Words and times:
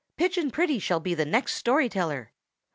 "Pigeon 0.17 0.49
Pretty 0.49 0.79
shall 0.79 0.99
be 0.99 1.13
the 1.13 1.25
next 1.27 1.53
story 1.57 1.87
teller!" 1.87 2.31